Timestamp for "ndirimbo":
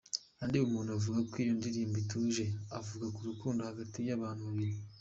1.59-1.95